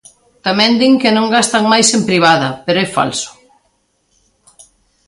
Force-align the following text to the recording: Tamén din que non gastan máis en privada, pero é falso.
Tamén 0.45 0.71
din 0.79 0.95
que 1.01 1.11
non 1.17 1.31
gastan 1.35 1.63
máis 1.71 1.87
en 1.97 2.01
privada, 2.09 2.49
pero 2.65 2.77
é 2.85 2.87
falso. 2.97 3.29